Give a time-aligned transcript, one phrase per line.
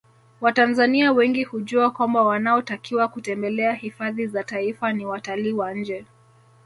[0.41, 6.05] Watanzania wengi hujua kwamba wanaotakiwa kutembelea hifadhi za Taifa ni watalii wa nje